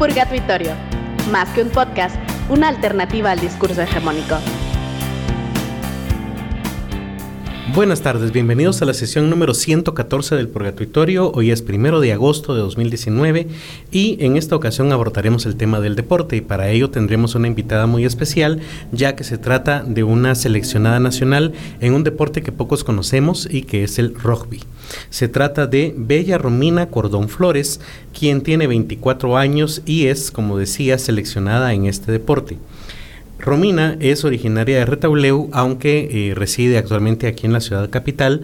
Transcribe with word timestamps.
Purgatorio. 0.00 0.72
Más 1.30 1.50
que 1.50 1.60
un 1.60 1.68
podcast, 1.68 2.16
una 2.48 2.68
alternativa 2.68 3.32
al 3.32 3.38
discurso 3.38 3.82
hegemónico. 3.82 4.38
Buenas 7.68 8.00
tardes, 8.00 8.32
bienvenidos 8.32 8.82
a 8.82 8.84
la 8.84 8.94
sesión 8.94 9.30
número 9.30 9.54
114 9.54 10.34
del 10.34 10.48
Purgatorio. 10.48 11.30
Hoy 11.30 11.52
es 11.52 11.62
primero 11.62 12.00
de 12.00 12.12
agosto 12.12 12.54
de 12.54 12.62
2019 12.62 13.46
y 13.92 14.16
en 14.24 14.36
esta 14.36 14.56
ocasión 14.56 14.90
abordaremos 14.90 15.46
el 15.46 15.54
tema 15.54 15.78
del 15.78 15.94
deporte 15.94 16.36
y 16.36 16.40
para 16.40 16.70
ello 16.70 16.90
tendremos 16.90 17.36
una 17.36 17.46
invitada 17.46 17.86
muy 17.86 18.04
especial 18.04 18.60
ya 18.90 19.14
que 19.14 19.22
se 19.22 19.38
trata 19.38 19.84
de 19.86 20.02
una 20.02 20.34
seleccionada 20.34 20.98
nacional 20.98 21.52
en 21.80 21.94
un 21.94 22.02
deporte 22.02 22.42
que 22.42 22.50
pocos 22.50 22.82
conocemos 22.82 23.46
y 23.48 23.62
que 23.62 23.84
es 23.84 24.00
el 24.00 24.16
rugby. 24.16 24.64
Se 25.10 25.28
trata 25.28 25.68
de 25.68 25.94
Bella 25.96 26.38
Romina 26.38 26.86
Cordón 26.86 27.28
Flores, 27.28 27.80
quien 28.18 28.40
tiene 28.40 28.66
24 28.66 29.36
años 29.36 29.82
y 29.86 30.06
es, 30.06 30.32
como 30.32 30.58
decía, 30.58 30.98
seleccionada 30.98 31.72
en 31.72 31.86
este 31.86 32.10
deporte. 32.10 32.58
Romina 33.40 33.96
es 34.00 34.24
originaria 34.24 34.78
de 34.78 34.86
Retauleu, 34.86 35.48
aunque 35.52 36.28
eh, 36.30 36.34
reside 36.34 36.78
actualmente 36.78 37.26
aquí 37.26 37.46
en 37.46 37.52
la 37.52 37.60
ciudad 37.60 37.90
capital, 37.90 38.42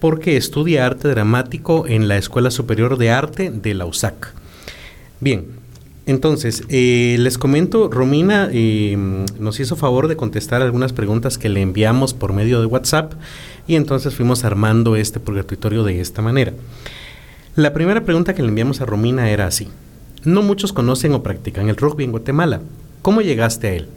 porque 0.00 0.36
estudia 0.36 0.86
arte 0.86 1.08
dramático 1.08 1.86
en 1.86 2.08
la 2.08 2.16
Escuela 2.16 2.50
Superior 2.50 2.98
de 2.98 3.10
Arte 3.10 3.50
de 3.50 3.74
la 3.74 3.86
USAC. 3.86 4.34
Bien, 5.20 5.46
entonces, 6.06 6.64
eh, 6.68 7.16
les 7.20 7.38
comento, 7.38 7.88
Romina 7.88 8.48
eh, 8.52 8.96
nos 9.38 9.60
hizo 9.60 9.76
favor 9.76 10.08
de 10.08 10.16
contestar 10.16 10.60
algunas 10.60 10.92
preguntas 10.92 11.38
que 11.38 11.48
le 11.48 11.62
enviamos 11.62 12.12
por 12.12 12.32
medio 12.32 12.60
de 12.60 12.66
WhatsApp 12.66 13.12
y 13.68 13.76
entonces 13.76 14.14
fuimos 14.14 14.44
armando 14.44 14.96
este 14.96 15.20
purgatorio 15.20 15.84
de 15.84 16.00
esta 16.00 16.22
manera. 16.22 16.52
La 17.54 17.72
primera 17.72 18.04
pregunta 18.04 18.34
que 18.34 18.42
le 18.42 18.48
enviamos 18.48 18.80
a 18.80 18.86
Romina 18.86 19.30
era 19.30 19.46
así. 19.46 19.68
No 20.24 20.42
muchos 20.42 20.72
conocen 20.72 21.12
o 21.14 21.22
practican 21.22 21.68
el 21.68 21.76
rugby 21.76 22.04
en 22.04 22.10
Guatemala. 22.10 22.62
¿Cómo 23.02 23.20
llegaste 23.20 23.68
a 23.68 23.72
él? 23.74 23.88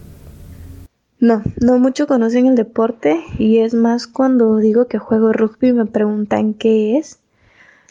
No, 1.26 1.42
no 1.60 1.80
mucho 1.80 2.06
conocen 2.06 2.46
el 2.46 2.54
deporte 2.54 3.20
y 3.40 3.58
es 3.58 3.74
más 3.74 4.06
cuando 4.06 4.58
digo 4.58 4.86
que 4.86 5.00
juego 5.00 5.34
rugby 5.34 5.74
me 5.74 5.88
preguntan 5.88 6.54
qué 6.54 7.00
es. 7.00 7.20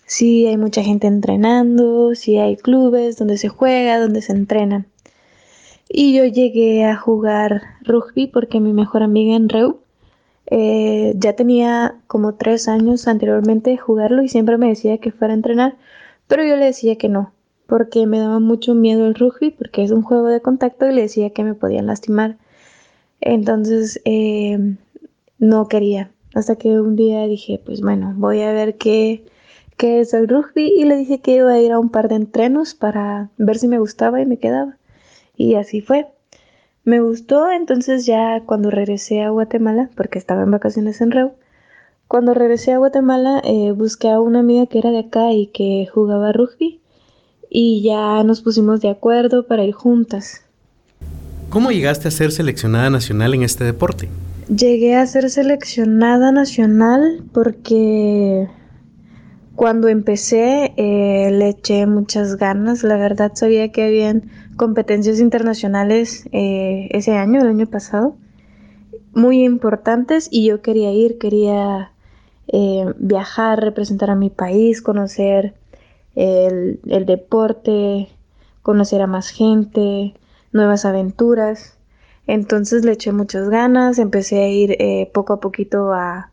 Si 0.06 0.46
hay 0.46 0.56
mucha 0.56 0.84
gente 0.84 1.08
entrenando, 1.08 2.14
si 2.14 2.36
hay 2.36 2.56
clubes 2.56 3.16
donde 3.16 3.36
se 3.36 3.48
juega, 3.48 3.98
donde 3.98 4.22
se 4.22 4.30
entrena. 4.30 4.86
Y 5.88 6.14
yo 6.16 6.24
llegué 6.27 6.84
a 6.84 6.94
jugar 6.94 7.62
rugby 7.82 8.28
porque 8.28 8.60
mi 8.60 8.72
mejor 8.72 9.02
amiga 9.02 9.34
en 9.34 9.48
Reu 9.48 9.80
eh, 10.46 11.14
ya 11.16 11.32
tenía 11.32 11.96
como 12.06 12.34
tres 12.34 12.68
años 12.68 13.08
anteriormente 13.08 13.77
jugarlo 13.77 14.22
y 14.22 14.28
siempre 14.28 14.58
me 14.58 14.68
decía 14.68 14.98
que 14.98 15.10
fuera 15.10 15.34
a 15.34 15.36
entrenar, 15.36 15.74
pero 16.28 16.44
yo 16.44 16.55
le 16.55 16.66
decía 16.66 16.98
que 16.98 17.08
no, 17.08 17.32
porque 17.66 18.06
me 18.06 18.20
daba 18.20 18.38
mucho 18.38 18.77
miedo 18.77 19.08
el 19.08 19.16
rugby, 19.16 19.50
porque 19.50 19.82
es 19.82 19.90
un 19.90 20.02
juego 20.02 20.28
de 20.28 20.40
contacto 20.40 20.88
y 20.88 20.94
le 20.94 21.02
decía 21.02 21.30
que 21.30 21.42
me 21.42 21.55
podían 21.55 21.86
lastimar. 21.86 22.36
Entonces 23.20 24.01
eh, 24.05 24.77
no 25.39 25.69
quería. 25.69 26.11
Hasta 26.34 26.57
que 26.57 26.81
un 26.81 26.97
día 26.97 27.27
dije, 27.27 27.61
pues 27.65 27.81
bueno, 27.81 28.12
voy 28.17 28.41
a 28.43 28.53
ver 28.53 28.77
qué, 28.77 29.25
qué 29.77 30.01
es 30.01 30.15
el 30.15 30.29
rugby 30.29 30.73
y 30.77 30.84
le 30.84 30.97
dije 30.97 31.20
que 31.20 31.37
iba 31.37 31.53
a 31.53 31.61
ir 31.61 31.73
a 31.73 31.79
un 31.79 31.91
par 31.91 32.09
de 32.09 32.17
entrenos 32.17 32.75
para 32.75 33.31
ver 33.39 33.59
si 33.59 33.69
me 33.69 33.79
gustaba 33.79 34.20
y 34.20 34.27
me 34.27 34.39
quedaba. 34.39 34.77
Y 35.37 35.55
así 35.55 35.81
fue. 35.81 36.09
Me 36.85 37.01
gustó, 37.01 37.51
entonces 37.51 38.05
ya 38.05 38.42
cuando 38.45 38.70
regresé 38.70 39.23
a 39.23 39.31
Guatemala, 39.31 39.91
porque 39.97 40.19
estaba 40.19 40.42
en 40.42 40.51
vacaciones 40.51 41.01
en 41.01 41.12
Reu, 41.12 41.33
cuando 42.09 42.35
regresé 42.35 42.73
a 42.73 42.79
Guatemala 42.79 43.41
eh, 43.45 43.73
busqué 43.73 44.11
a 44.11 44.20
una 44.20 44.41
amiga 44.41 44.67
que 44.67 44.79
era 44.79 44.91
de 44.91 44.98
acá 44.98 45.33
y 45.33 45.47
que 45.47 45.87
jugaba 45.92 46.33
rugby 46.33 46.81
y 47.48 47.83
ya 47.83 48.23
nos 48.25 48.42
pusimos 48.42 48.81
de 48.81 48.91
acuerdo 48.91 49.47
para 49.47 49.65
ir 49.65 49.73
juntas. 49.73 50.44
¿Cómo 51.55 51.70
llegaste 51.70 52.08
a 52.08 52.10
ser 52.10 52.33
seleccionada 52.33 52.90
nacional 52.90 53.33
en 53.33 53.45
este 53.45 53.62
deporte? 53.62 54.08
Llegué 54.48 54.96
a 54.96 55.06
ser 55.06 55.30
seleccionada 55.30 56.33
nacional 56.33 57.23
porque 57.33 58.48
cuando 59.55 59.86
empecé 59.86 60.74
eh, 60.77 61.30
le 61.30 61.51
eché 61.51 61.86
muchas 61.86 62.39
ganas. 62.39 62.83
La 62.83 62.96
verdad 62.96 63.30
sabía 63.36 63.70
que 63.70 63.84
habían 63.84 64.24
competencias 64.56 65.20
internacionales 65.20 66.29
eh, 66.33 66.89
ese 66.90 67.12
año, 67.12 67.40
el 67.40 67.46
año 67.46 67.68
pasado, 67.68 68.17
muy 69.14 69.45
importantes 69.45 70.27
y 70.33 70.46
yo 70.46 70.61
quería 70.61 70.90
ir, 70.90 71.18
quería 71.18 71.92
eh, 72.48 72.92
viajar, 72.98 73.61
representar 73.61 74.11
a 74.11 74.17
mi 74.17 74.29
país, 74.29 74.83
conocer 74.83 75.55
el, 76.17 76.80
el 76.89 77.06
deporte, 77.06 78.08
conocer 78.62 79.02
a 79.02 79.06
más 79.06 79.29
gente, 79.29 80.14
nuevas 80.55 80.85
aventuras. 80.87 81.75
Entonces 82.27 82.85
le 82.85 82.92
eché 82.92 83.13
muchas 83.13 83.51
ganas, 83.51 83.98
empecé 83.98 84.41
a 84.41 84.48
ir 84.48 84.77
eh, 84.79 85.11
poco 85.13 85.35
a 85.35 85.41
poquito 85.41 85.92
a, 85.92 86.31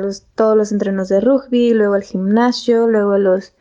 los, 0.00 0.24
todos 0.34 0.56
los 0.56 0.72
entrenos 0.72 1.08
de 1.08 1.20
rugby, 1.20 1.72
luego 1.72 1.94
al 1.94 2.02
gimnasio, 2.02 2.88
luego 2.88 3.16
los 3.18 3.52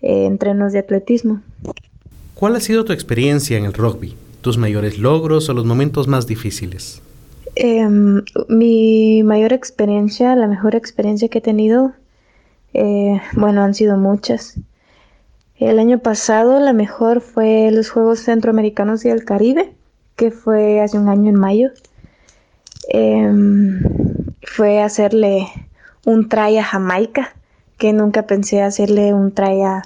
eh, 0.00 0.24
entrenos 0.24 0.72
de 0.72 0.78
atletismo. 0.78 1.42
¿Cuál 2.34 2.56
ha 2.56 2.60
sido 2.60 2.84
tu 2.84 2.92
experiencia 2.92 3.58
en 3.58 3.66
el 3.66 3.74
rugby? 3.74 4.16
¿Tus 4.40 4.56
mayores 4.56 4.98
logros 4.98 5.48
o 5.48 5.54
los 5.54 5.66
momentos 5.66 6.08
más 6.08 6.26
difíciles? 6.26 7.02
Em, 7.54 8.22
mi 8.48 9.22
mayor 9.22 9.52
experiencia, 9.52 10.34
la 10.34 10.46
mejor 10.46 10.74
experiencia 10.74 11.28
que 11.28 11.38
he 11.38 11.42
tenido, 11.42 11.92
eh, 12.72 13.20
bueno, 13.34 13.62
han 13.62 13.74
sido 13.74 13.98
muchas. 13.98 14.54
El 15.68 15.78
año 15.78 16.00
pasado 16.00 16.58
la 16.58 16.72
mejor 16.72 17.20
fue 17.20 17.70
los 17.70 17.88
Juegos 17.88 18.18
Centroamericanos 18.18 19.04
y 19.04 19.10
del 19.10 19.24
Caribe, 19.24 19.72
que 20.16 20.32
fue 20.32 20.80
hace 20.80 20.98
un 20.98 21.08
año 21.08 21.30
en 21.30 21.38
mayo. 21.38 21.70
Em, 22.88 23.80
fue 24.42 24.82
hacerle 24.82 25.46
un 26.04 26.28
try 26.28 26.58
a 26.58 26.64
Jamaica, 26.64 27.36
que 27.78 27.92
nunca 27.92 28.26
pensé 28.26 28.60
hacerle 28.60 29.14
un 29.14 29.30
try 29.30 29.62
a 29.62 29.82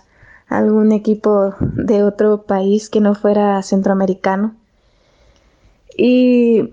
algún 0.48 0.92
equipo 0.92 1.54
de 1.60 2.03
otro 2.03 2.44
país 2.44 2.88
que 2.88 3.03
no 3.03 3.14
fuera 3.14 3.62
centroamericano. 3.62 4.54
Y 5.94 6.72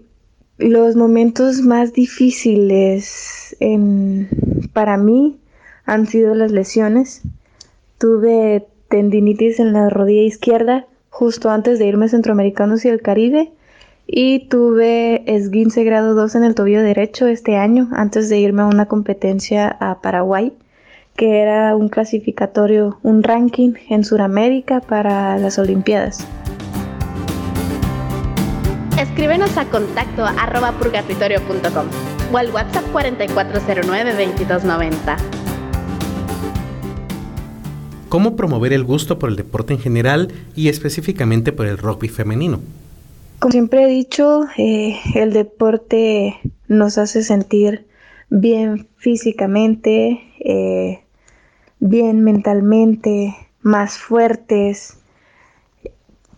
los 0.58 0.96
momentos 0.96 1.60
más 1.60 1.92
difíciles 1.92 3.54
para 4.72 4.96
mí 4.96 5.38
han 5.84 6.08
sido 6.08 6.36
las 6.36 6.52
lesiones. 6.54 7.22
Tuve 7.98 8.66
tendinitis 8.94 9.60
en 9.60 9.74
la 9.74 9.90
rodilla 9.90 10.22
izquierda 10.22 10.86
justo 11.10 11.50
antes 11.50 11.80
de 11.80 11.88
irme 11.88 12.06
a 12.06 12.10
Centroamericanos 12.10 12.86
y 12.86 12.90
el 12.90 13.02
Caribe 13.02 13.52
y 14.06 14.48
tuve 14.50 15.24
esguince 15.26 15.84
grado 15.84 16.14
2 16.14 16.36
en 16.36 16.44
el 16.44 16.54
tobillo 16.54 16.84
derecho 16.84 17.26
este 17.26 17.56
año 17.56 17.90
antes 17.94 18.30
de 18.30 18.38
irme 18.38 18.62
a 18.62 18.68
una 18.68 18.86
competencia 18.86 19.68
a 19.68 20.00
Paraguay 20.00 20.54
que 21.16 21.42
era 21.42 21.76
un 21.76 21.90
clasificatorio, 21.90 23.00
un 23.02 23.24
ranking 23.24 23.74
en 23.90 24.04
Sudamérica 24.04 24.80
para 24.80 25.40
las 25.40 25.58
Olimpiadas. 25.58 26.28
Escríbenos 29.00 29.58
a 29.58 29.66
contacto 29.66 30.24
arroba 30.24 30.72
purgatorio.com 30.74 31.88
o 32.32 32.38
al 32.38 32.52
WhatsApp 32.52 32.84
4409-2290. 32.94 35.43
¿Cómo 38.14 38.36
promover 38.36 38.74
el 38.74 38.84
gusto 38.84 39.18
por 39.18 39.32
el 39.32 39.36
deporte 39.36 39.74
en 39.74 39.80
general 39.80 40.32
y 40.56 40.70
específicamente 40.70 41.52
por 41.52 41.66
el 41.66 41.80
rugby 41.80 42.10
femenino? 42.10 42.60
Como 43.40 43.52
siempre 43.52 43.86
he 43.86 43.88
dicho, 43.88 44.44
eh, 44.56 45.00
el 45.16 45.34
deporte 45.34 46.40
nos 46.68 47.00
hace 47.00 47.24
sentir 47.24 47.88
bien 48.30 48.88
físicamente, 48.98 50.22
eh, 50.42 51.04
bien 51.80 52.24
mentalmente, 52.24 53.36
más 53.64 53.98
fuertes. 53.98 55.00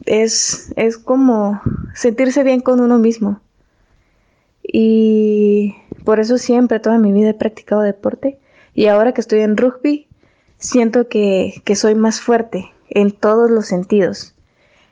Es, 0.05 0.71
es 0.77 0.97
como 0.97 1.59
sentirse 1.93 2.45
bien 2.45 2.61
con 2.61 2.79
uno 2.79 2.99
mismo. 2.99 3.41
Y 4.63 5.75
por 6.05 6.21
eso 6.21 6.37
siempre, 6.37 6.79
toda 6.79 6.99
mi 6.99 7.11
vida 7.11 7.31
he 7.31 7.33
practicado 7.33 7.81
deporte. 7.81 8.39
Y 8.73 8.85
ahora 8.85 9.13
que 9.13 9.19
estoy 9.19 9.41
en 9.41 9.57
rugby, 9.57 10.04
siento 10.65 11.07
que, 11.07 11.61
soy 11.75 11.95
más 11.95 12.21
fuerte 12.21 12.71
en 12.89 13.11
todos 13.11 13.49
los 13.49 13.67
sentidos. 13.67 14.35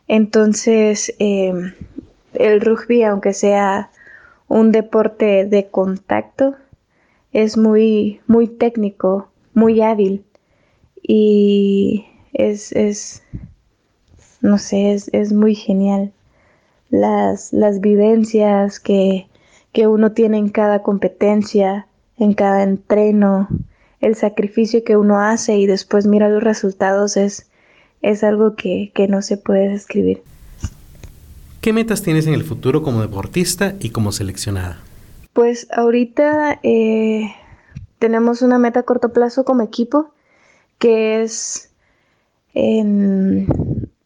Entonces, 0.07 1.13
em, 1.19 1.73
el 2.33 2.61
rugby, 2.61 3.03
aunque 3.03 3.33
sea 3.33 3.91
un 4.47 4.71
deporte 4.71 5.45
de 5.45 5.67
contacto, 5.67 6.55
es 7.31 7.57
muy, 7.57 8.21
muy 8.27 8.47
técnico, 8.47 9.29
muy 9.53 9.81
hábil 9.81 10.23
y 11.01 12.05
es, 12.33 12.71
es 12.73 13.23
no 14.41 14.57
sé, 14.57 14.93
es, 14.93 15.09
es 15.13 15.33
muy 15.33 15.55
genial. 15.55 16.11
Las, 16.89 17.53
las 17.53 17.79
vivencias 17.79 18.79
que, 18.79 19.27
que 19.71 19.87
uno 19.87 20.11
tiene 20.11 20.37
en 20.37 20.49
cada 20.49 20.83
competencia, 20.83 21.87
en 22.17 22.33
cada 22.33 22.61
entreno, 22.61 23.47
el 24.03 24.15
sacrificio 24.15 24.83
que 24.83 24.97
uno 24.97 25.19
hace 25.19 25.57
y 25.57 25.65
después 25.65 26.05
mira 26.05 26.29
los 26.29 26.43
resultados 26.43 27.17
es 27.17 27.47
es 28.01 28.21
algo 28.23 28.55
que, 28.55 28.91
no 29.07 29.21
se 29.21 29.37
puede 29.37 29.69
describir. 29.69 30.21
¿Qué 31.61 31.71
metas 31.71 32.03
tienes 32.03 32.27
en 32.27 32.33
el 32.33 32.43
futuro 32.43 32.83
como 32.83 33.01
deportista 33.01 33.75
y 33.79 33.91
como 33.91 34.11
seleccionada? 34.11 34.79
Pues 35.31 35.67
ahorita 35.71 36.59
eh, 36.63 37.33
tenemos 37.99 38.41
una 38.41 38.59
meta 38.59 38.81
a 38.81 38.83
corto 38.83 39.13
plazo 39.13 39.45
como 39.45 39.63
equipo, 39.63 40.11
que 40.79 41.23
es 41.23 41.71
en 42.53 43.47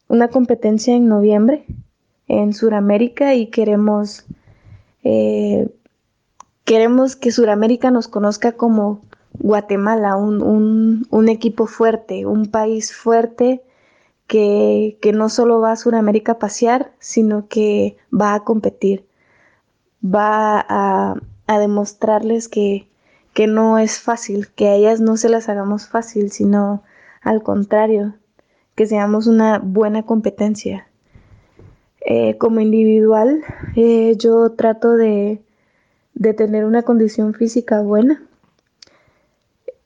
una 0.08 0.28
competencia 0.28 0.96
en 0.96 1.08
noviembre 1.08 1.66
en 2.28 2.54
Sudamérica 2.54 3.34
y 3.34 3.48
queremos, 3.48 4.26
eh, 5.04 5.68
queremos 6.66 7.16
que 7.16 7.32
Sudamérica 7.32 7.90
nos 7.90 8.08
conozca 8.08 8.52
como 8.52 9.02
Guatemala, 9.40 10.16
un, 10.16 11.30
equipo 11.30 11.68
fuerte, 11.68 12.26
un 12.26 12.50
país 12.50 12.96
fuerte 12.96 13.64
que, 14.28 14.98
no 15.14 15.30
solo 15.30 15.60
va 15.60 15.72
a 15.72 15.76
Sudamérica 15.78 16.34
a 16.34 16.40
pasear, 16.40 16.92
sino 17.00 17.48
que 17.48 17.98
va 18.14 18.34
a 18.34 18.44
competir, 18.44 19.06
va 20.04 20.66
a, 20.68 21.16
a 21.48 21.60
demostrarles 21.60 22.48
que, 22.48 22.88
que 23.34 23.48
no 23.48 23.78
es 23.78 24.00
fácil, 24.00 24.50
que 24.50 24.68
a 24.68 24.76
ellas 24.76 25.00
no 25.00 25.16
se 25.18 25.30
las 25.30 25.50
hagamos 25.50 25.88
fácil, 25.88 26.32
sino 26.32 26.84
al 27.22 27.44
contrario, 27.44 28.16
que 28.76 28.88
seamos 28.88 29.28
una 29.28 29.60
buena 29.60 30.04
competencia. 30.04 30.88
Eh, 32.02 32.38
como 32.38 32.62
individual, 32.62 33.44
eh, 33.76 34.16
yo 34.18 34.54
trato 34.54 34.94
de, 34.94 35.42
de 36.14 36.34
tener 36.34 36.64
una 36.64 36.84
condición 36.84 37.34
física 37.34 37.82
buena, 37.82 38.27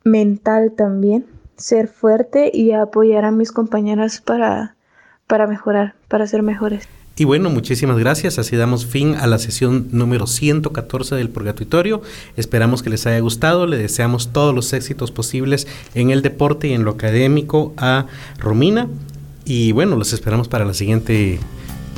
mental 0.04 0.74
también, 0.76 1.26
ser 1.58 1.88
fuerte 1.88 2.52
y 2.54 2.72
apoyar 2.72 3.26
a 3.26 3.32
mis 3.32 3.52
compañeras 3.52 4.22
para, 4.22 4.76
para 5.28 5.48
mejorar, 5.48 5.96
para 6.08 6.28
ser 6.28 6.44
mejores. 6.44 6.88
Y 7.18 7.26
bueno, 7.26 7.50
muchísimas 7.50 8.00
gracias. 8.00 8.40
Así 8.40 8.56
damos 8.56 8.86
fin 8.86 9.16
a 9.16 9.28
la 9.28 9.38
sesión 9.38 9.90
número 9.92 10.28
114 10.28 11.16
del 11.16 11.30
Purgatorio. 11.30 12.02
Esperamos 12.36 12.82
que 12.82 12.90
les 12.90 13.06
haya 13.06 13.20
gustado. 13.20 13.68
Le 13.68 13.78
deseamos 13.78 14.32
todos 14.32 14.56
los 14.56 14.74
éxitos 14.74 15.12
posibles 15.12 15.68
en 15.94 16.10
el 16.10 16.22
deporte 16.22 16.70
y 16.70 16.74
en 16.74 16.84
lo 16.84 16.92
académico 16.92 17.74
a 17.78 18.08
Romina. 18.40 18.88
Y 19.46 19.72
bueno, 19.72 19.98
los 19.98 20.14
esperamos 20.14 20.48
para 20.48 20.66
la 20.66 20.74
siguiente 20.74 21.40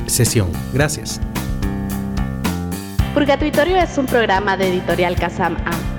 sesión. 0.06 0.48
Gracias. 0.74 1.20
Purgatorio 3.14 3.76
es 3.76 3.96
un 3.96 4.06
programa 4.06 4.56
de 4.56 4.68
Editorial 4.68 5.14
Casam 5.14 5.56
A 5.64 5.93